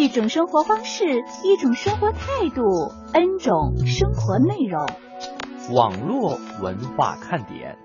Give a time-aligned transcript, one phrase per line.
[0.00, 1.04] 一种生活方式，
[1.44, 2.62] 一种生活态度
[3.12, 4.86] ，N 种生活内容。
[5.74, 7.76] 网络文化看点。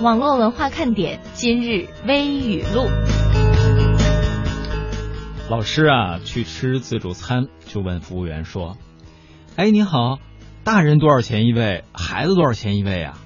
[0.00, 2.86] 网络文化看点今日微语录。
[5.48, 8.76] 老师啊，去吃自助餐，就问服务员说
[9.58, 10.20] ：“哎，你好，
[10.62, 11.82] 大人多少钱一位？
[11.92, 13.18] 孩子多少钱一位啊？”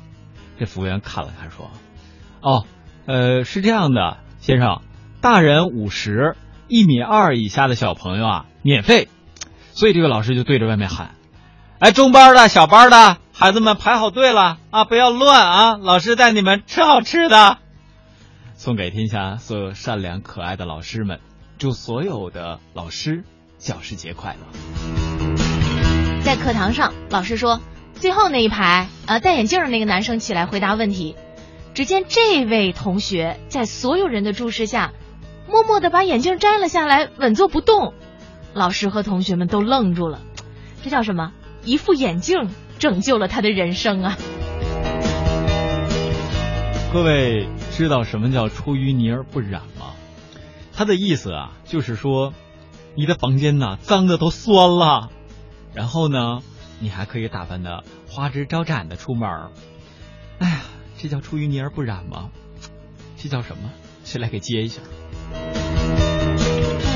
[0.59, 1.71] 这服务员看了看说
[2.41, 2.67] ：“哦，
[3.07, 4.83] 呃，是这样的，先生，
[5.21, 6.37] 大人五十，
[6.69, 9.09] 一米二以下的小朋友啊免费。”
[9.73, 11.15] 所以这个老师就对着外面喊
[11.81, 15.77] ：“哎，中班的小班的孩子们排好队了啊，不要乱啊！
[15.77, 17.59] 老师带你们吃好吃的。”
[18.55, 21.21] 送给天下所有善良可爱的老师们。
[21.57, 23.25] 祝所有的老师
[23.59, 24.41] 教师节快乐！
[26.25, 27.61] 在课堂上，老师说
[28.01, 31.17] ：“最后那一排，呃，戴眼镜的那个男生起来回答问题。”
[31.75, 34.93] 只见这位同学在所有人的注视下，
[35.49, 37.95] 默默的把眼镜摘了下来，稳坐不动。
[38.53, 40.21] 老师和同学们都愣住了，
[40.85, 41.33] 这叫什么？
[41.65, 44.17] 一副眼镜拯救了他的人生啊！
[46.93, 49.95] 各位知道什么叫出淤泥而不染吗？
[50.73, 52.33] 他的意思啊，就是说，
[52.95, 55.11] 你的房间呐脏的都酸了，
[55.73, 56.39] 然后呢，
[56.85, 59.51] 你还可以打扮的花枝招展的出门儿。
[60.39, 60.61] 哎呀，
[60.99, 62.29] 这叫出淤泥而不染吗？
[63.17, 63.73] 这叫什么？
[64.05, 64.83] 谁来给接一下？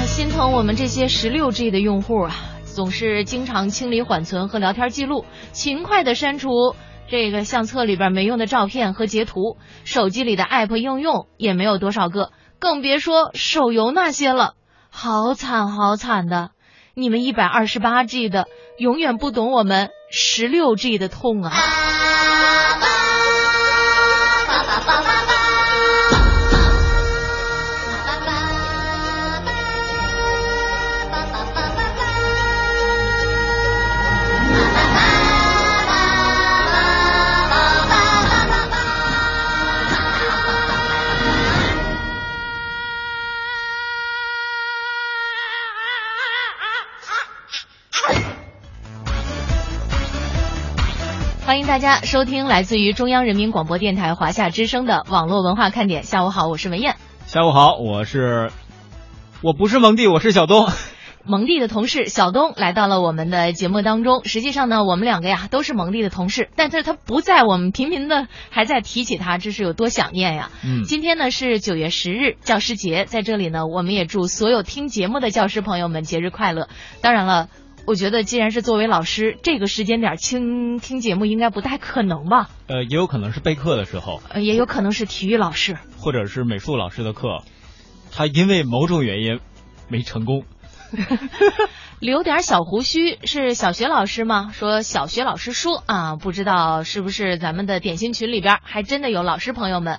[0.05, 2.35] 心疼我们这些十六 G 的用户啊，
[2.67, 6.51] 总是经常清理缓存和聊天记录，勤快的删除
[7.09, 12.31] 这个相册里边没用的照片和截图，手机里的 app 应用也没有多少个。
[12.59, 14.53] 更别说手游那些了，
[14.91, 16.51] 好惨好惨的！
[16.93, 21.53] 你们一百二十八 G 的永远不懂我们十六 G 的痛啊！
[51.79, 56.03] 大家收听来自于中央人民广播电台华夏之声的网络文化看点。
[56.03, 56.97] 下午好，我是文燕。
[57.27, 58.51] 下午好，我是，
[59.45, 60.69] 我不是蒙蒂，我是小东。
[61.25, 64.25] 蒙蒂的同事小东来到了我们的节目当中。
[64.25, 70.51] 实际上呢，我们两个呀都是蒙蒂的同事，但是他不在，我们频频的还在提起他，这是有多想念呀。
[70.65, 76.67] 嗯，今天呢是九月十日，教师节，在这里呢，我们也祝所有听节目的教师朋友们节日快乐。
[77.03, 77.47] 当然了。
[77.89, 82.51] 我觉得，既然是作为老师，这个时间点听听节目应该不太可能吧？
[82.67, 87.39] 呃，也有可能是备课的时候，呃，也有可能是体育老师或者是美术老师的课，
[88.13, 89.41] 他因为某种原因
[89.89, 90.45] 没成功。
[91.99, 94.51] 留点小胡须是小学老师吗？
[94.53, 99.99] 说小学老师说啊，不知道是不是咱们的点心群里边还真的有老师朋友们。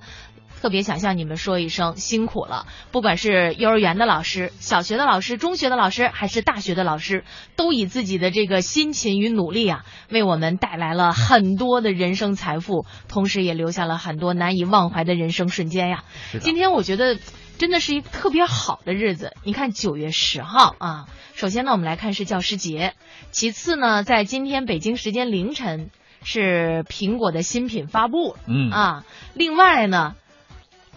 [0.61, 7.23] 特别想向你们说一声辛苦了，不管是幼儿园的老师、小学的老师、中学的老师，还是大学的老师，
[7.55, 16.03] 都以自己的这个辛勤与努力啊，为我们带来了很多的人生财富，同时也留下了很多难以忘怀的人生瞬间呀。
[16.41, 17.17] 今天我觉得
[17.57, 19.37] 真的是一个特别好的日子。
[19.45, 21.05] 你看九月十号啊，
[21.35, 22.95] 首先呢，我们来看是教师节，
[23.31, 25.89] 其次呢，在今天北京时间凌晨
[26.21, 30.15] 是苹果的新品发布，嗯啊，另外呢。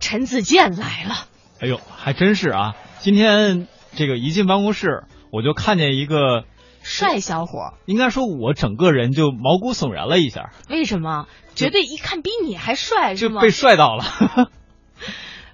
[0.02, 1.14] 陈子健来了，
[1.60, 2.74] 哎呦，还真是啊！
[2.98, 6.44] 今天这个一进办公室，我就看见一个
[6.82, 10.50] 帅小伙，应该说，我整个人就毛骨悚然了一下。
[10.68, 11.28] 为什么？
[11.54, 14.04] 绝对一看比你还帅，就被帅到了。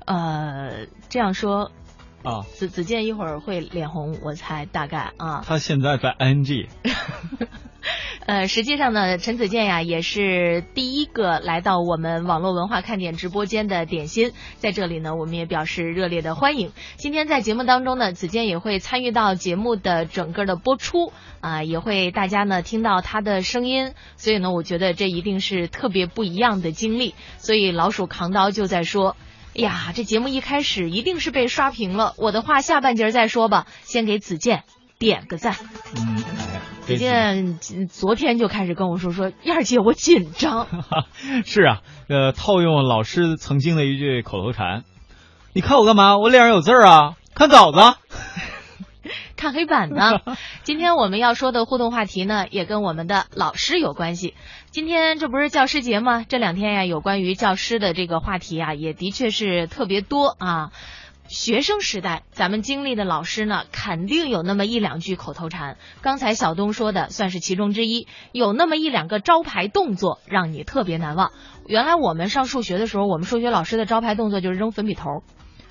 [0.07, 1.71] 呃，这样说
[2.25, 5.45] 啊，子子健一会儿会脸红，我猜大概啊。
[5.47, 6.69] 他现在在 ing。
[8.27, 16.73] 呃，实际上呢，陈子健呀也是第一个来到我们网络文化看点直播间的点心，在这里呢，我们也表示热烈的欢迎。
[16.97, 27.15] 今天在节目当中呢，子健也会参与到节目的整个的播出啊、也会大家呢听到他的声音，所以呢，我觉得这一定是特别不一样的经历。
[27.39, 29.17] 所以老鼠扛刀就在说。
[29.57, 32.15] 哎呀，这节目一开始一定是被刷屏了。
[32.17, 34.63] 我的话下半截再说吧，先给子健
[34.99, 35.57] 点个赞。
[36.89, 40.67] 哎呀，子健昨天就开始跟我说说，燕儿姐我紧张。
[41.45, 44.85] 是啊，呃，套用老师曾经的一句口头禅，
[45.53, 46.17] 你看我干嘛？
[46.17, 47.79] 我脸上有字儿啊，看枣子。
[49.37, 50.21] 看黑板呢。
[50.65, 54.35] 今天我们要说的互动话题呢，也跟我们的老师有关系。
[54.71, 56.25] 今天这不是教师节吗？
[56.29, 60.71] 这两天呀，有关于教师的这个话题啊，也的确是特别多啊。
[61.29, 65.77] 学生时代，咱们经历的老师呢，肯定有那么一两句口头禅。
[66.01, 71.33] 刚才小东说的算是其中之一，有那么一两个招牌动作让你特别难忘。
[71.67, 75.23] 原来我们上数学的时候，我们数学老师的招牌动作就是扔粉笔头。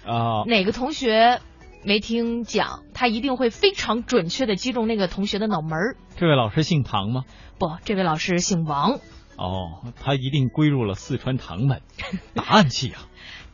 [0.05, 1.41] 啊、哪个同学
[1.83, 5.97] 没听讲，他一定会非常准确的击中那个同学的脑门儿。
[6.17, 7.23] 这位老师姓唐吗？
[7.57, 8.99] 不，这位老师姓王。
[9.37, 11.81] 哦，他一定归入了四川唐门，
[12.35, 13.01] 答案器啊！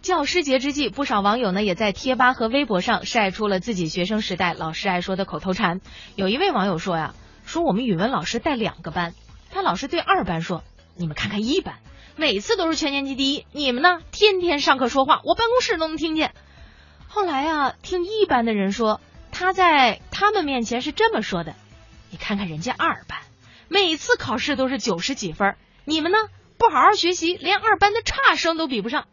[0.03, 5.79] 教师节之际，不少网友呢也在贴吧和微博上晒出了自己学生时代老师爱说的口头禅。
[6.17, 7.15] 有一位网友说呀，
[7.45, 9.13] 说我们语文老师带两个班，
[9.50, 10.61] 他老是对二班说
[10.97, 11.75] ：“你们看看一班，
[12.17, 16.33] 每次都是全年级第一，你们呢天天上课说话，我办公室都能听见。”
[17.07, 18.99] 后来啊，听一班的人说，
[19.31, 21.56] 他在他们面前是这么说的
[22.11, 23.19] ：“你看看人家二班，
[23.69, 26.17] 每次考试都是九十几分，你们呢
[26.57, 29.06] 不好好学习，连二班的差生都比不上。”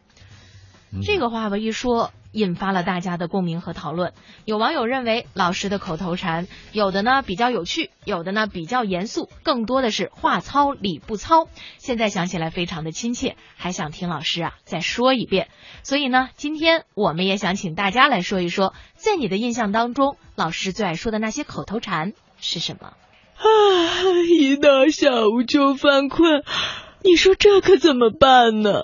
[0.93, 4.13] 嗯这个话吧一说，引发了大家的共鸣和讨论。
[4.45, 11.47] 有网友认为老师的口头禅，有的呢比较有趣，有的呢比较严肃，更多的是话糙理不糙。
[11.77, 15.47] 现在想起来非常的亲切，还想听老师啊再说一遍。
[15.83, 22.87] 所以呢，今天我们也想请大家来说一说，在你的印象当中，老师最爱说的那些口头禅是什么？
[22.87, 23.45] 啊，
[24.39, 26.43] 一到下午就犯困，
[27.03, 28.83] 你说这可怎么办呢？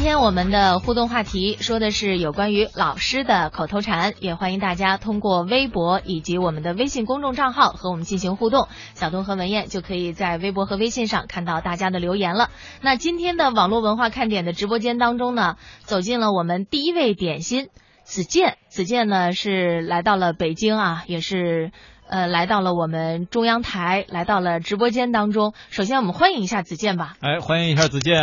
[0.00, 8.66] 今天我们的互动话题说的是有关于老师的口头禅，也欢迎大家通过微博以及我们的微信公众账号和我们进行互动。
[8.94, 12.48] 小东和文燕就可以在微博和微信上看到大家的留言了。
[12.80, 17.68] 那今天的网络文化看点的直播间当中呢，走进了我们第一位点心
[18.02, 18.56] 子健。
[18.70, 21.72] 子健呢是来到了北京啊，也是。
[22.08, 25.52] 呃，来到了我们中央台，来到了直播间当中。
[25.70, 27.14] 首先，我们欢迎一下子健吧。
[27.20, 28.16] 哎，欢迎一下子健。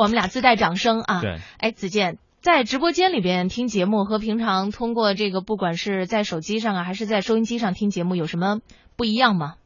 [0.00, 1.20] 我们俩自带掌声啊！
[1.20, 8.60] 对，哎，子健在直播间里边听节目和平常通过这个，不管是在手机上啊，还是在收音机上听节目，有什么
[8.96, 9.56] 不一样吗？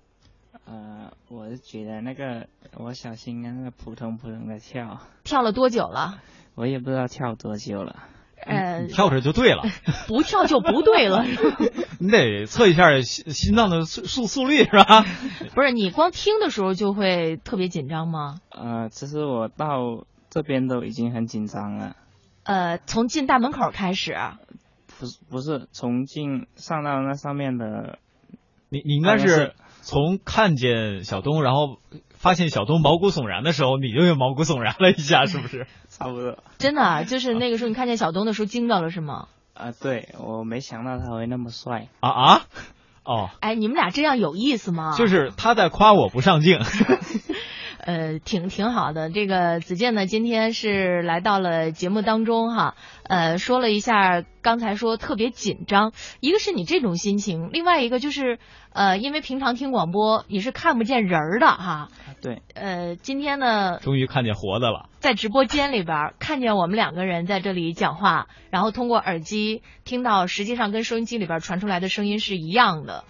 [0.67, 6.19] 呃，我是觉得那个我小心啊，那个扑通扑通的跳，跳了多久了？
[6.57, 8.03] 我也不知道跳多久了。
[8.45, 9.63] 呃，跳着就对了，
[10.09, 11.25] 不跳就不对了。
[11.99, 15.07] 你得测一下心心脏的速速速率是吧？
[15.55, 18.41] 不是，你光听的时候就会特别紧张吗？
[18.51, 21.95] 呃，其实我到这边都已经很紧张了。
[22.43, 24.17] 呃，从进大门口开始，
[24.99, 28.01] 不是不是，从进上到那上面的，
[28.69, 31.79] 你你应该是从看见小东，然后
[32.11, 35.69] 发现小东毛骨悚然的时候，你就又毛骨悚然了一下，是不是？
[35.89, 36.43] 差不多。
[36.59, 39.29] 真的啊，就是那个时候你看见小东的时候惊到了是吗？
[39.55, 41.87] 啊、对，我没想到他会那么帅。
[42.01, 42.43] 啊啊！
[43.05, 44.97] 哦，哎，你们俩这样有意思吗？
[44.99, 46.59] 就是他在夸我不上镜。
[47.85, 49.11] 呃，挺挺好的。
[49.11, 58.39] 这个子健呢，今天是来到了节目当中哈，呃，说了一下刚才说特别紧张，一个是你这种心情，另外一个就是
[58.73, 61.89] 呃，因为平常听广播你是看不见人儿的哈，
[62.23, 64.89] 对，呃，今天呢，终于看见活的了。
[65.01, 73.05] 在直播间里边儿看见我们两个人在这里讲话，然后通过耳机听到，实际上跟收音机里边传出来的声音是一样的，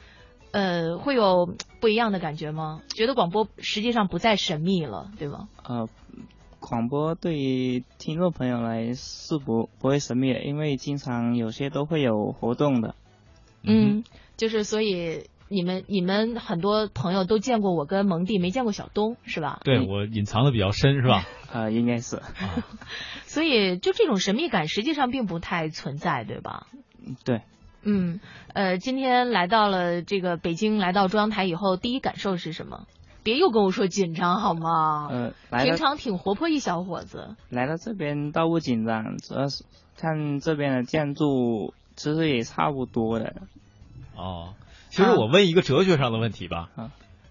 [0.55, 2.81] 呃，会有不一样的感觉吗？
[2.95, 5.49] 觉得广播实际上不再神秘了，对吗？
[5.65, 5.89] 呃，
[6.61, 12.95] 广播对于听众朋友来是不不会神秘的，因为经常有些都会有活动的。
[13.65, 14.05] 嗯，
[14.37, 19.59] 就是所以你们你们很多朋友都见过我跟蒙蒂，没见过小东是吧？
[19.65, 21.27] 对我隐藏的比较深是吧？
[21.53, 22.23] 呃，应该是。
[23.27, 26.69] 所以就这种神秘感实际上并不太存在，对吧？
[27.25, 27.43] 对。
[27.85, 28.21] 嗯，
[28.53, 32.87] 呃，今天来到了这个北京，来到中央台以后，第一感受是什么？
[33.23, 35.09] 别又跟我说紧张好吗？
[35.11, 37.37] 呃，来平常挺活泼一小伙子。
[37.49, 39.65] 来到这边倒不紧张，主要是
[39.97, 43.35] 看这边的建筑其实也差不多的。
[44.17, 44.55] 哦，
[44.91, 46.91] 其实我问一个哲学上的问题吧，啊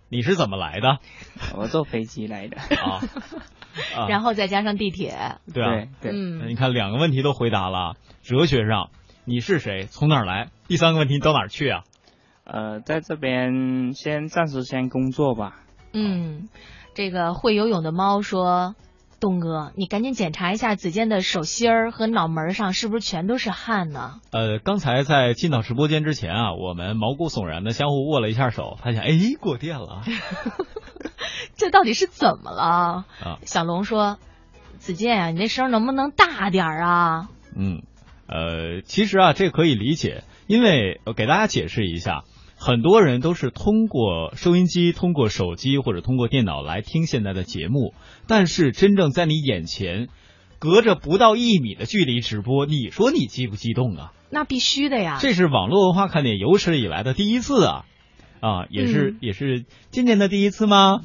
[0.10, 1.00] 你是怎么来的？
[1.56, 2.58] 我坐飞机来的。
[2.58, 3.02] 啊，
[3.96, 8.90] 啊 然后再加上地铁，对啊，对对嗯你看两个问题都回答了，哲学上
[9.26, 10.50] 你是谁，从哪儿来？
[10.68, 11.84] 第三个问题到哪儿去啊？
[12.44, 15.62] 呃，在这边先暂时先工作吧。
[15.94, 16.50] 嗯，
[16.94, 18.76] 这个会游泳的猫说
[19.22, 24.20] ：“东哥，你赶紧检查一下子健的手心儿和脑门上是不是全都是汗呢？
[24.32, 30.04] 呃，刚才在进到直播间之前啊，我们毛骨悚然的相互握了一下手，发现哎过电了
[31.56, 33.40] 这到底是怎么了？”啊。
[33.46, 34.18] 小龙说
[34.80, 37.30] ：“子健啊、你那声能不能大点儿啊？
[37.56, 37.84] 嗯，
[38.28, 42.24] 呃，其实啊，这可以理解，因为呃给大家解释一下，
[42.58, 47.94] 很多人都是通过收音机、通过手机或者通过电脑来听现在的节目，
[48.28, 50.08] 但是真正在你眼前，
[50.60, 54.14] 隔着不到一米的距离直播，你说你激不激动啊？
[54.30, 55.18] 那必须的呀。
[55.22, 57.86] 这是网络文化看点有史以来的第一次啊，
[58.40, 61.02] 啊，也是、嗯也是今年的第一次吗？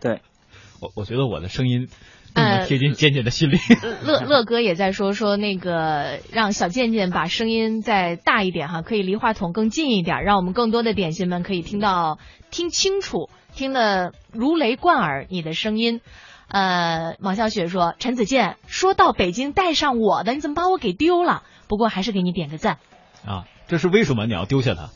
[0.00, 0.20] 对，
[0.80, 1.88] 我我觉得我的声音
[2.36, 3.58] 呃贴近健健的心里。
[4.04, 12.18] 乐乐哥也在说说那个让小健健把声音再大一点哈，可以离话筒更近一点，让我们更多的点心们可以听到
[12.50, 16.00] 听清楚，听得如雷贯耳你的声音。
[16.48, 21.42] 呃，王小雪说：“陈子健说到北京带上我的，你怎么把我给丢了？
[21.66, 22.78] 不过还是给你点个赞，
[23.26, 24.90] 啊，这是为什么你要丢下他？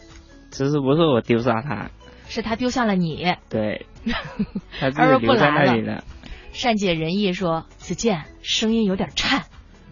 [0.53, 1.91] 其实不是我丢下他，
[2.29, 3.35] 是他丢下了你。
[3.49, 3.87] 对，
[4.79, 6.05] 他自己留在那里了。
[6.53, 9.45] 善解人意说：“子健声音有点颤，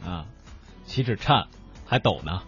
[0.04, 0.26] 啊，
[0.84, 1.46] 岂止颤，
[1.86, 2.42] 还抖呢，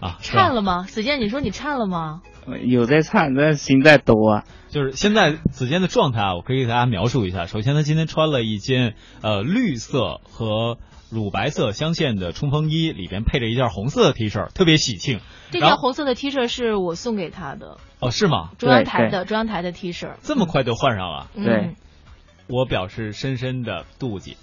[0.00, 0.84] 啊，颤了吗？
[0.88, 2.22] 子健，你说你颤了吗？
[2.46, 4.44] 呃有在颤，但心在抖啊。
[4.68, 7.46] 就是现在子健的状态啊，我可以给大家描述一下。
[7.46, 10.78] 首先，他今天穿了一件呃绿色和
[11.10, 15.20] 乳白色相间的冲锋衣，里边配着一件红色的 T 恤，特别喜庆。
[15.50, 18.50] 这条红色的 T 恤是我送给他的，哦，是吗？
[18.58, 20.08] 中央台的中央台的 T 恤。
[20.22, 21.74] 这么快就换上了，嗯对，
[22.52, 24.36] 我表示深深的妒忌。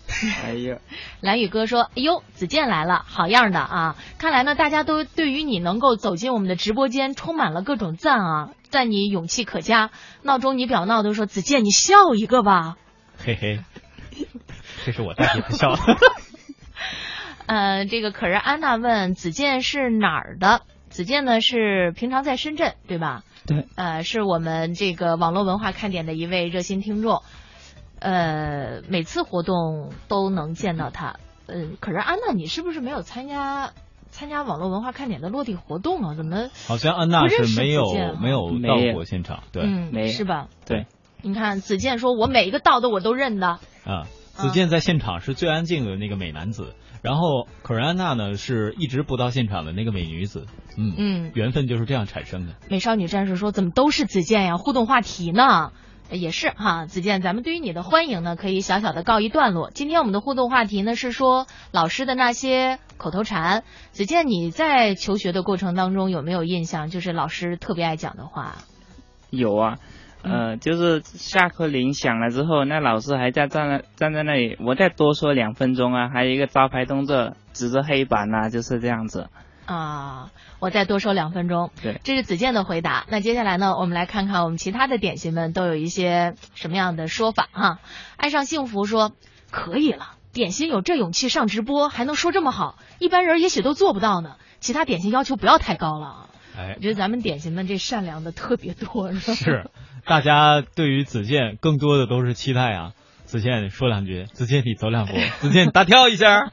[0.44, 0.80] 哎呀，
[1.22, 3.96] 蓝宇哥说：“哎呦，子健来了，好样的啊！
[4.18, 9.92] 看来呢，大家都对于你能够走进我们的直播间充满了各种赞啊，赞你勇气可嘉。
[10.24, 12.78] 闹钟你表闹都说子健，你笑一个吧。
[13.24, 13.60] 嘿嘿，
[14.86, 15.98] 这是我代替他笑的。
[17.46, 20.62] 呃，这个可是安娜问子健是哪儿的？
[20.90, 23.22] 子健呢是平常在深圳，对吧？
[23.46, 27.22] 对，呃，是我们这个网络文化看点的一位热心听众，
[28.00, 31.16] 呃，每次活动都能见到他。
[31.48, 33.72] 嗯、可是安娜，你是不是没有参加
[34.12, 36.16] 参加网络文化看点的落地活动啊？
[36.16, 36.50] 怎么？
[36.68, 37.84] 好像安娜是没有
[38.22, 40.48] 没有到过现场，对，嗯，没是吧？
[40.66, 40.86] 对，
[41.22, 43.60] 你看子健说，我每一个到的我都认的。
[43.86, 50.46] 啊，子健在现场是最安静的那个美男子，然后可是安娜呢是一直不到现场的那个美女子，
[50.78, 52.54] 嗯嗯，缘分就是这样产生的。
[52.70, 54.58] 美少女战士说，怎么都是子健呀？
[54.58, 55.72] 互动话题呢？
[56.12, 59.70] 也是哈，子健，咱们对于你的欢迎呢，可以小小的告一段落。
[59.70, 63.64] 今天我们的互动话题呢是说老师的那些口头禅。
[63.92, 68.56] 子健，你在求学的过程当中有没有印象，就是老师特别爱讲的话？
[69.30, 69.78] 有啊，
[70.24, 79.30] 呃，就是下课铃响了之后，那老师还在站在站在那里，我再多说两分钟啊，还有一个招牌动作，指着黑板啊，就是这样子。
[79.70, 81.70] 啊，我再多说两分钟。
[81.82, 83.06] 对，这是子健的回答。
[83.10, 87.80] 那接下来呢，我们来看看我们其他的点心们都有一些什么样的说法哈。
[88.18, 89.12] 爱上幸福说
[89.52, 94.38] 可以了，点心有这勇气上直播，还能说这么好，一般人也许都做不到呢。
[94.60, 96.30] 其他点心要求不要太高了。
[96.58, 99.14] 哎我，觉得咱们点心们这善良的特别多？
[99.14, 99.70] 是，
[100.06, 102.94] 大家对于子健更多的都是期待啊。
[103.26, 106.52] 子健说两句，子健你走两步，子健你大跳一下。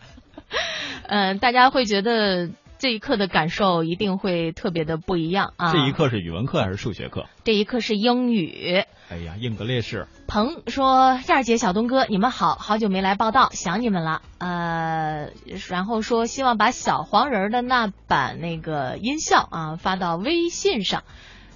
[1.08, 5.72] 嗯、 大家会觉得这一刻的感受一定会特别的不一样啊。
[5.72, 7.26] 这一课是语文课还是数学课？
[7.44, 8.84] 这一刻是英语。
[9.08, 10.06] 哎呀，英格烈士。
[10.26, 14.22] 鹏说：“燕儿姐、小东哥，你们好，好久没来报道，想你们了。
[14.38, 15.30] 呃，
[15.68, 21.04] 然后说希望把小黄人儿的那版那个音效啊发到微信上，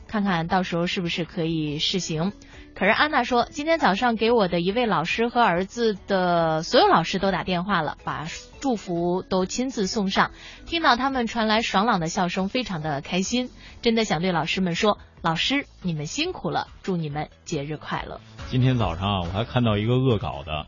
[0.07, 2.33] 看看到时候是不是可以试行。
[2.75, 8.27] 可是安娜说，今天早上给我的一位老师和儿子的所有老师都打电话了，把
[8.61, 10.31] 祝福都亲自送上。
[10.67, 13.51] 听到他们传来爽朗的笑声，非常的开心。
[13.83, 18.21] 真的想对老师们说，老师你们辛苦了，祝你们节日快乐。
[18.49, 20.67] 今天早上啊，我还看到一个恶搞的，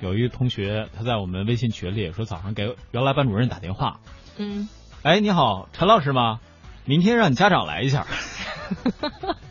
[0.00, 4.00] 有一个同学他在我们微信群里说，早上给原来班主任打电话，
[4.36, 4.68] 嗯，
[5.02, 6.38] 哎，你好，陈老师吗？
[6.84, 8.06] 明天让你家长来一下。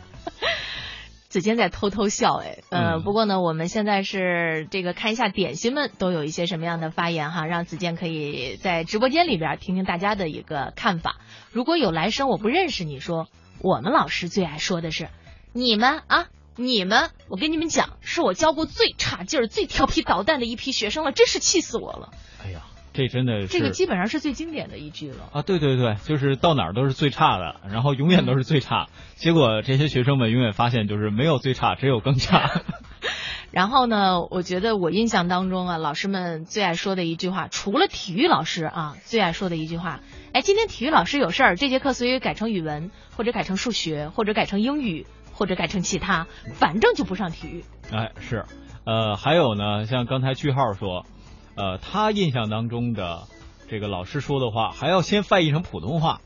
[1.32, 11.16] 子健在偷偷笑，哎，呃，嗯不过呢，我们现在是这个看一下点心们都有一些什么样的发言哈，让子健可以在直播间里边听听大家的一个看法。
[11.50, 13.28] 如果有来生我不认识你说，
[13.62, 15.08] 我们老师最爱说的是
[15.54, 22.10] 你们啊，你们，我跟你们讲，是我教过最差劲儿、最调皮捣蛋的一批学生了，真是气死我了。
[22.44, 22.60] 哎呀，
[22.92, 25.30] 这真的是这个基本上是最经典的一句了。
[25.32, 28.88] 啊，对对对，就是到哪儿都是最差的，然后永远都是最差。
[29.16, 32.50] 结果这些学生们永远发现，就是没有最差，只有更差。
[33.50, 40.00] 然后呢，我觉得我印象当中啊，老师们最爱说的一句话，除了体育老师啊最爱说的一句话，
[40.32, 47.64] 哎，今天体育老师有事儿，这节课所以改成语文，或者改成数学，或者改成英语，或者改成其他，反正就不上体育。
[47.92, 48.46] 哎，是，
[48.84, 51.04] 呃，还有呢，像刚才句号说，
[51.54, 53.28] 呃，他印象当中的
[53.68, 56.20] 这个老师说的话，还要先翻译成普通话。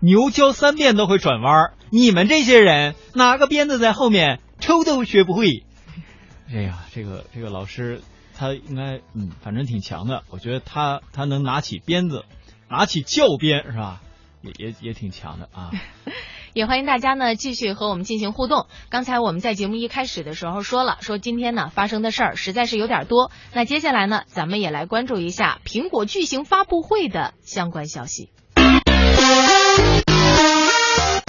[0.00, 5.64] 牛教三遍都会转弯，你们这些人拿个鞭子在后面抽都学不会。
[6.52, 8.02] 哎呀，这个这个老师
[8.36, 10.22] 他应该嗯，反正挺强的。
[10.30, 12.24] 我觉得他他能拿起鞭子，
[12.68, 14.02] 拿起教鞭是吧？
[14.42, 15.70] 也也也挺强的啊。
[16.56, 18.66] 也欢迎大家呢继续和我们进行互动。
[18.88, 23.30] 刚才我们在节目一开始的时候说了，说今天呢发生的事儿实在是有点多。
[23.52, 28.30] 那接下来呢，咱们也来关注一下苹果巨型发布会的相关消息。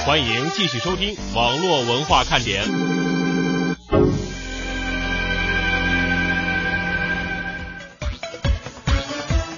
[0.06, 2.64] 欢迎继续收听网络文化看点。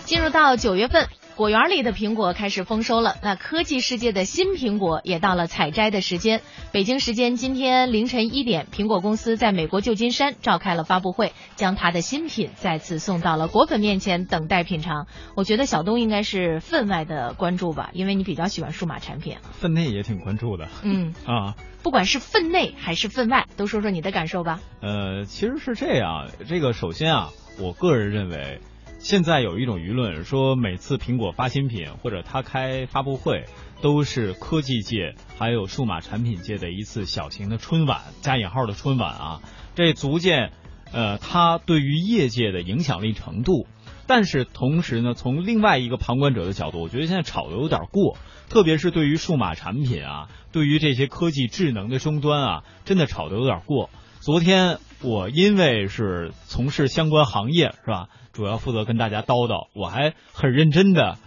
[0.06, 1.08] 进入到九月份，
[1.40, 3.16] 果园里的苹果开始丰收了。
[3.24, 6.42] 那科技世界的新苹果也到了采摘的时间。
[6.74, 15.08] 北京时间今天凌晨一点，苹果公司在美国旧金山召开了发布会，将它的新品再次送到了果粉面前，等待品尝。
[15.34, 19.38] 我觉得小东应该是分外的关注吧，因为你比较喜欢数码产品。
[19.54, 20.68] 分内也挺关注的。
[20.84, 24.60] 嗯 啊，不管是分内还是分外，都说说你的感受吧。
[24.82, 27.30] 呃，其实是这样，这个首先啊，
[27.62, 28.60] 我个人认为，
[29.00, 33.46] 现在有一种舆论说，每次苹果发新品或者它开发布会，
[33.82, 39.42] 都是科技界还有数码产品界的一次小型的春晚，加引号的春晚啊，
[39.74, 40.52] 这足见
[40.92, 43.68] 呃它对于业界的影响力程度。
[44.06, 48.18] 但是同时呢，从另外一个旁观者的角度，我觉得现在炒的有点过，
[48.50, 53.90] 特别是对于数码产品啊，对于这些科技智能的终端啊，真的炒的有点过。
[54.30, 61.18] 昨天我因为是从事相关行业是吧，主要负责跟大家叨叨，我还很认真的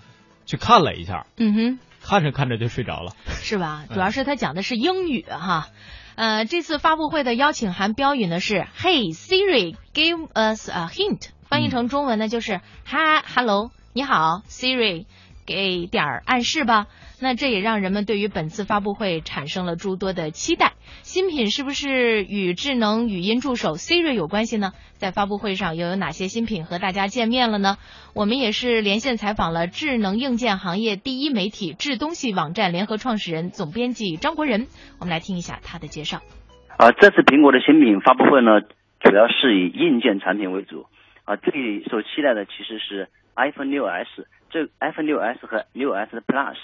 [0.47, 1.79] 去看了一下，嗯哼。
[2.01, 3.87] 看着看着就睡着了，是吧？
[3.93, 5.67] 主要是他讲的是英语哈。
[6.15, 15.07] 呃，这次发布会的邀请函标语呢是 “Hey Siri, give us a hint”，翻译成中文呢就是“哈，Hello，你好，Siri，
[15.55, 16.87] 给点儿暗示吧”。
[17.21, 20.73] 那这也让人们对于本次发布会产生了诸多的期待。
[21.03, 24.73] 新品是不是与智能语音助手 Siri 有关系呢？
[24.97, 27.77] 在发布会上又有哪些新品和大家见面了呢？
[28.13, 34.67] 我们也是连线采访了智能硬件行业第一媒体智东西网站联合创始人、总编辑张国仁，
[34.99, 36.19] 我们来听一下他的介绍。
[36.77, 38.63] 啊，这次苹果的新品发布会呢，
[38.99, 40.87] 主要是以硬件产品为主。
[41.25, 46.57] 啊，最受期待的其实是 iPhone 6s，这 iPhone 6s 和 6s Plus。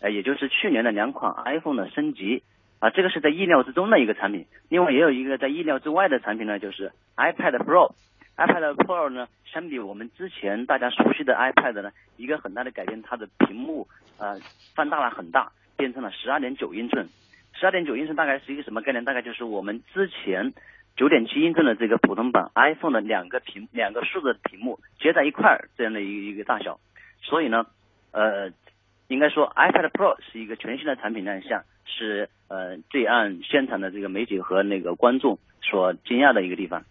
[0.00, 2.42] 呃，也就是去年的两款 iPhone 的升级
[2.78, 4.46] 啊，这个是在意料之中的一个产品。
[4.68, 7.94] 另外也有一个在意料之外的产品呢，就是 iPad Pro。
[8.36, 14.38] iPad Pro 呢，相比我们之前大家熟悉的 iPad 呢，一个很大的改变，它的屏幕呃
[14.74, 17.08] 放大了很大，变成了十二点九英寸。
[17.54, 19.04] 十二点九英寸大概是一个什么概念？
[19.04, 20.52] 大概就是我们之前
[20.96, 26.80] 九点七英寸的这个普通版 iPhone 的两个屏两个数字屏幕接在一块儿这样的一个一个大小。
[27.22, 27.66] 所以呢，
[28.12, 28.52] 呃。
[29.06, 36.84] 应该说 iPad Pro 是一个全新的产品亮相，是呃最让现场的这个媒体和那个观众所惊讶的一个地方。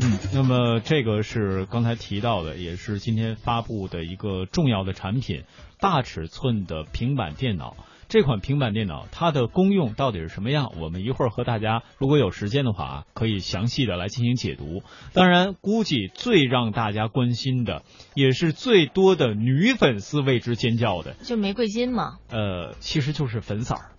[0.00, 5.42] 嗯，那么这个是刚才提到的，也是今天发布的一个重要的产品——
[5.80, 7.74] 大尺寸的平板电脑。
[8.14, 10.70] 这款平板电脑它的功用到底是什么样？
[10.80, 14.84] 我们一会儿和大家如果有时间的话，可以详细的来进行解读。
[15.14, 17.82] 当然，估计最让大家关心的，
[18.14, 22.18] 也是最多的女粉丝为之尖叫的，就玫瑰金嘛。
[22.30, 23.90] 呃，其实就是粉色儿。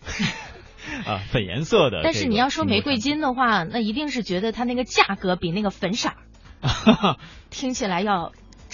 [1.05, 1.99] 啊，粉颜色的。
[2.01, 6.15] 但是你要说玫瑰金的话，那一定是觉得它那个价格比那个粉色儿
[7.51, 8.31] 听起来要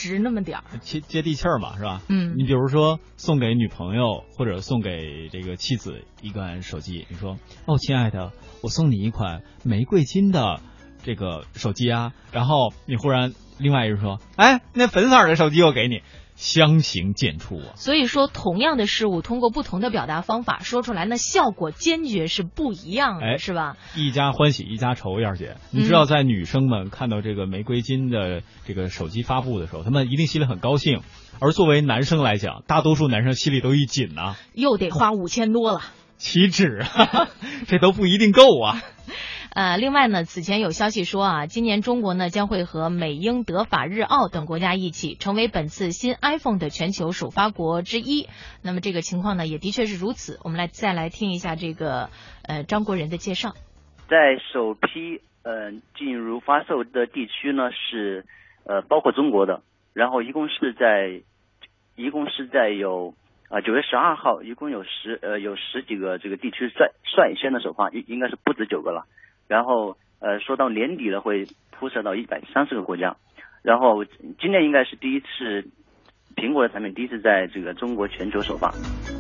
[0.09, 2.01] 值那么点儿，接接地气儿嘛，是吧？
[2.09, 2.35] 嗯。
[2.37, 10.59] 你比如说送给女朋友或者送给这个妻子一款手机，你说哦，亲爱的，我送你一款玫瑰金的
[11.03, 16.01] 这个手机啊，然后你忽然另外一人说，哎，那粉色的手机我给你。
[16.41, 17.73] 相形见绌啊！
[17.75, 23.77] 所以说，同样的事物，通过不同的表达方法说出来，那效果坚决是不一样的，是吧？
[23.95, 31.01] 一家欢喜一家愁，燕儿姐，你知道，在女生们看到这个玫瑰金的这个手机发布的时候，她们一定心里很高兴。
[31.39, 35.81] 而作为男生来讲，大多数男生心里都一紧呐，又得花五千多了，
[36.17, 37.29] 岂止啊，
[37.69, 38.81] 这都不一定够啊。
[39.53, 48.29] 呃，另外呢，此前有消息说啊，今年中国呢将会和美、英、德、法、日、澳等国家一起成为本次新 iPhone 的全球首发国之一。
[48.63, 50.39] 那么这个情况呢，也的确是如此。
[50.45, 52.09] 我们来再来听一下这个
[52.47, 53.51] 呃张国仁的介绍。
[54.07, 58.25] 在首批呃进入发售的地区呢是
[58.63, 61.23] 呃包括中国的，然后一共是在
[61.97, 63.15] 一共是在有
[63.49, 69.03] 啊九月十二号，一共有十呃有十几个这个地区率率先的首发，应应该是不止九个了。
[69.51, 73.17] 然后，呃，说到年底了，会铺设到一百三十个国家。
[73.63, 74.05] 然后，
[74.39, 75.69] 今年应该是第一次，
[76.37, 78.69] 苹果的产品第一次在这个中国全球首发。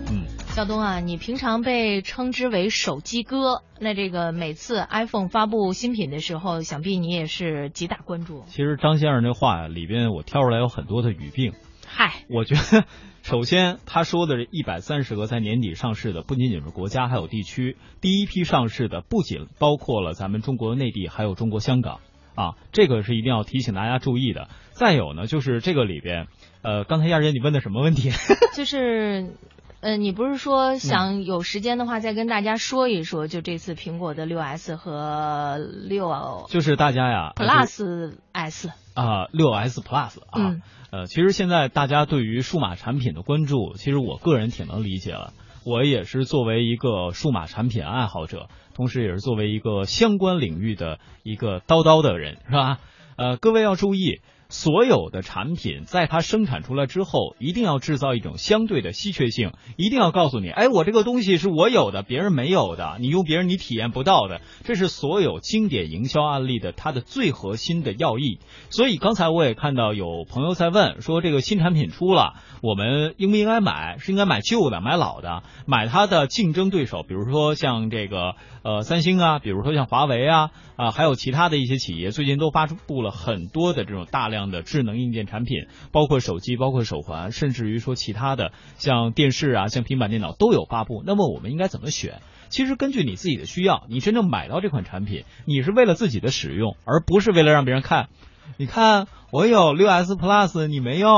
[0.09, 0.23] 嗯，
[0.55, 8.43] 小东啊，你平常被称之为手机哥，那这个每次 iPhone 发布新品的时候，想必你也是极大关注。
[8.45, 11.51] 其实张先生这话，里边我挑出来有很多的语病。
[11.93, 12.85] 嗨，我觉得。
[13.23, 17.77] 首先，他说的这一百三十个在年底上市的，不仅仅是国家，还有地区。
[18.01, 21.99] 第一批上市的不仅包括了咱们中国内地，还有中国香港
[22.33, 24.47] 啊，这个是一定要提醒大家注意的。
[24.71, 26.25] 再有呢，就是这个里边，
[26.63, 28.09] 呃，刚才亚人你问的什么问题？
[28.57, 29.35] 就是，
[29.81, 40.57] 呃，你不是说想有时间的话再跟大家说一说，就这次苹果的六 S 和六，就是大家呀，Plus S 啊，六 S Plus 啊。
[40.91, 45.33] 呃，其实现在大家对于数码产品的关注，其实我个人挺能理解了。
[45.63, 52.79] 我也是作为一个数码产品爱好者，同时也是作为一个相关领域的一个叨叨的人，是吧？
[53.15, 54.21] 呃，各位要注意。
[54.51, 68.39] 所有的产品在它生产出来之后，一定要制造一种相对的稀缺性，一定要告诉你，哎，我这个东西是我有的，别人没有的，你用别人你体验不到的，这是所有经典营销案例的它的最核心的要义。
[68.69, 73.99] 所以刚才我也看到有朋友在问，说这个新产品出了，我们应不应该买？
[73.99, 75.43] 是应该买旧的，买老的？
[75.65, 84.40] 买它的竞争对手，比如说像这个呃三星啊，比如说像华为啊啊，还有其他的一些企业，最近都发布了很多的这种大量。
[84.49, 91.03] 的智能硬件产品，包括手机，包括手环，甚至于说其他的像电视啊，像平板电脑都有发布。
[91.05, 92.21] 那么我们应该怎么选？
[92.49, 98.09] 其实根据你自己的需要，你真正买到这款产品，你是为了自己的使用，而不是为了让别人看。
[98.57, 101.09] 你看我有六 S Plus，你没有。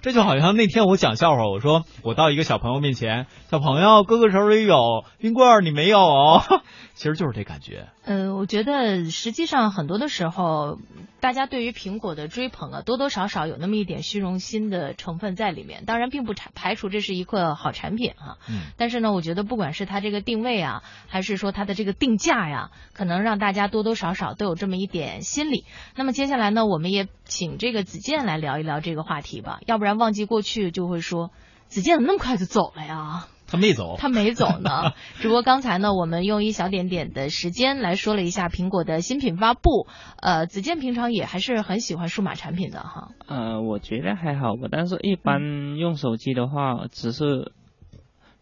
[0.00, 5.98] 这就好像那天我讲笑话，我说我到一个小朋友面前，小朋友哥哥手里有冰棍，你没有。
[6.94, 7.88] 其实就是这感觉。
[8.04, 10.78] 嗯，我觉得实际上很多的时候，
[11.20, 15.84] 大家对于苹果的追捧啊，多多少少有那么一点虚荣心的成分在里面。
[15.84, 18.38] 当然，并不排排除这是一个好产品哈。
[18.48, 18.62] 嗯。
[18.76, 25.64] 但是呢，我觉得不管是它这个定位啊，还是说它的这个定价呀，可能让大家多多少少都有这么一点心理。
[25.94, 29.60] 那么接下来呢，我们也请这个子健来聊一聊这个话题吧。
[29.66, 31.30] 要不然忘记过去就会说，
[31.66, 33.26] 子健怎么那么快就走了呀？
[33.50, 34.92] 他没走，他没走呢。
[35.20, 39.86] 只不过刚才呢，我们用一小点点的时间来说了一下苹果的新品发布。
[40.20, 43.08] 呃，子健平常也还是很喜欢数码产品的哈。
[43.26, 47.52] 呃，我觉得还好吧，但是一般用手机的话，只是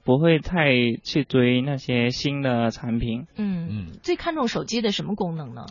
[0.05, 0.67] 不会太
[1.05, 3.27] 去追那些新的产品。
[3.37, 3.87] 嗯嗯。
[4.03, 5.67] 最看重手机的什么功能呢？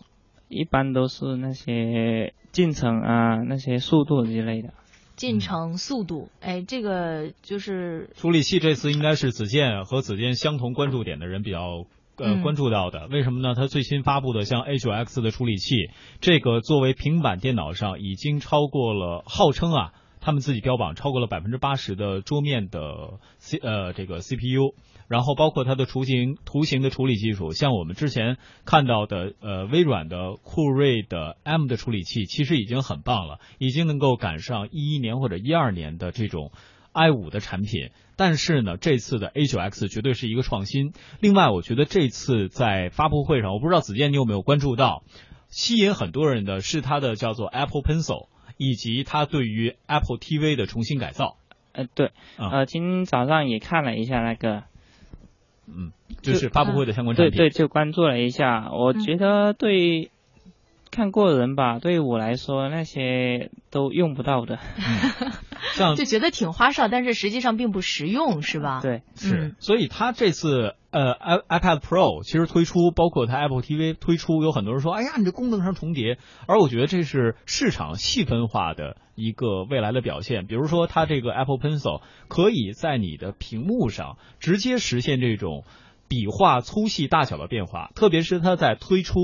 [0.47, 4.69] 一般都是那些进程啊，那些速度之类的。
[5.15, 11.85] 进程速度，哎，这个就是处理器这次应该是子健和子健相同关注点的人比较
[12.17, 13.55] 呃关注到的，为什么呢？
[13.55, 15.89] 它最新发布的像 A9X 的处理器，
[16.21, 19.93] 这个作为平板电脑上已经超过了号称啊。
[20.21, 24.73] 他们自己标榜超过了百分之八十的桌面的 C 呃这个 CPU，
[25.07, 36.51] 然后包括它的图形图形的处理技术，像我们之前看到的呃微软的酷睿的 M 的处理器，其实已经很棒了，已经能够赶上一一年或者一二年的这种
[36.91, 37.91] i 五的产品。
[38.17, 40.93] 但是呢，这次的 A 九 X 绝对是一个创新。
[41.19, 45.03] 另外，我觉得这次在发布会上，我不知道子健你有没有关注到，
[45.49, 51.35] 吸引很多人的是它的叫做 Apple Pencil，以及它对于 Apple TV 的重新改造。
[51.73, 54.63] 呃，对，啊呃，今天早上也看了一下那个，
[55.67, 57.37] 嗯，就是发布会的相关产品。
[57.37, 60.11] 对对，就关注了一下，我觉得对
[60.91, 64.59] 看过的人吧，对于我来说那些都用不到的。
[65.73, 68.79] 像就觉得挺花哨，但是实际上并不实用，是吧？
[68.81, 80.47] 对，是嗯，所以他这次呃 i iPad Pro 其实推出，包括它 Apple TV 推出，有很多人说，哎呀，你这功能上重叠，而我觉得这是市场细分化的一个未来的表现。
[80.47, 85.65] 比如说，它这个 Apple Pencil 可以在你的屏幕上直接实现这种
[86.07, 89.19] 笔画粗细大小的变化，特别是它在推出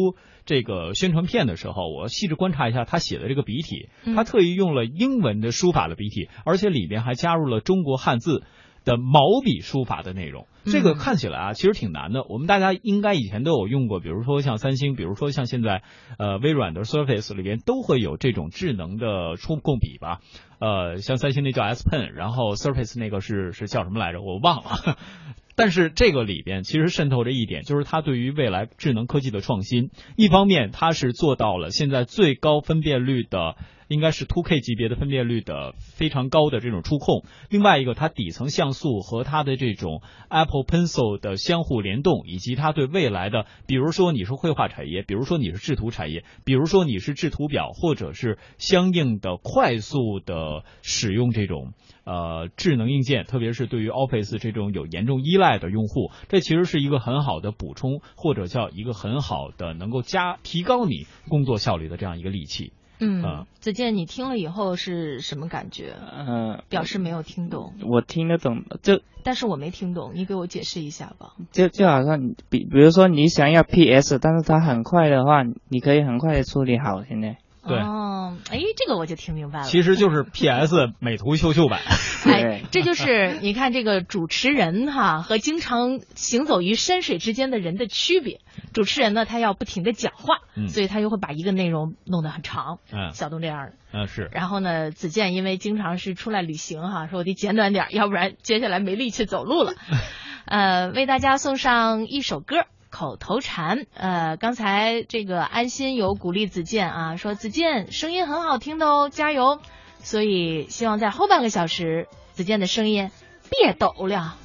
[0.45, 8.43] 这个宣传片的时候，我细致观察一下他写的这个笔体，嗯他特意用了英文的书法的笔体，而且里面还加入了中国汉字
[8.83, 10.47] 的毛笔书法的内容。
[10.65, 12.23] 这个嗯看起来啊，其实挺难的。
[12.29, 15.83] 我们大家应该以前都有用过，比如说像三星，比如说像现在
[16.17, 20.19] 呃微软的 Surface 里边都会有这种智能的触控笔吧。
[20.59, 24.21] 呃，像三星那叫 S Pen，然后 Surface 那个是是叫什么来着？
[24.21, 24.97] 我忘了。
[25.55, 29.89] 但是这个里边其实渗透着一点，就是它对于未来智能科技的创新。
[30.15, 33.57] 一方面，它是做到了现在最高分辨率的，
[33.91, 51.73] 应该是 2K 级别的分辨率的非常高的这种触控；另外一个，它底层像素和它的这种 Apple Pencil 的相互联动，以及它对未来的，比如说你是绘画产业，比如说你是制图产业，比如说你是制图表，或者是相应的快速的使用这种。
[52.03, 62.73] 呃，智能硬件，特别是对于 Office 这种有严重依赖的用户，这其实是一个很好的补充，或者叫一个很好的能够加提高你工作效率的这样一个利器。
[63.01, 65.95] 嗯啊，子健，你听了以后是什么感觉？
[65.99, 71.33] 呃，表示没有听懂，我听得懂，就但是我没听懂，你给我解释一下吧。
[71.51, 77.03] 就就好像比比如说你想要 PS，但是它很快的话，你可以很快的处理好。
[77.03, 77.37] 现在
[77.67, 79.65] 对哦，哎，这个我就听明白了。
[79.65, 81.79] 其实就是 PS 美图秀秀版。
[82.25, 88.39] 哎，这就是你看这个主持人哈和经常行走于山水之间的人的区别。
[88.73, 92.79] 主持人呢，他要不停的讲话，嗯所以他就会把一个内容弄得很长。
[92.91, 93.73] 嗯小东这样的。
[93.93, 94.29] 嗯是。
[94.31, 99.73] 然后呢，子健因为经常是出来旅行哈，说我得简短点，要不然接下来没力气走路了。
[100.45, 102.65] 呃，为大家送上一首歌。
[102.89, 109.61] 口头禅，呃，刚才这个安心有鼓励子健啊，说子健声音很好听的哦，加油！
[109.99, 112.09] 所以希望在后半个小时，
[112.41, 113.11] 子健的声音
[113.51, 114.40] 别抖了。